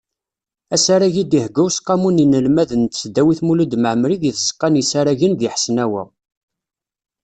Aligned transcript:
Asarag 0.75 1.15
i 1.23 1.23
d-ihegga 1.25 1.61
Useqqamu 1.67 2.09
n 2.11 2.21
yinelmaden 2.21 2.81
n 2.85 2.87
tesdawit 2.91 3.39
Mulud 3.45 3.73
Mɛemmri 3.77 4.15
deg 4.21 4.35
tzeqqa 4.35 4.67
n 4.69 4.79
yisaragen 4.79 5.33
di 5.39 5.47
Hesnawa. 5.53 6.03